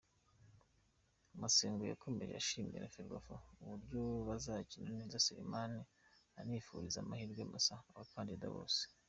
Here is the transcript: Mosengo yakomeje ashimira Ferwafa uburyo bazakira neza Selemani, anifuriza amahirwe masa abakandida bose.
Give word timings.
Mosengo 1.41 1.83
yakomeje 1.91 2.33
ashimira 2.41 2.91
Ferwafa 2.93 3.35
uburyo 3.63 4.01
bazakira 4.27 4.85
neza 4.99 5.23
Selemani, 5.25 5.81
anifuriza 6.39 6.97
amahirwe 7.01 7.41
masa 7.53 7.73
abakandida 7.91 8.47
bose. 8.55 8.81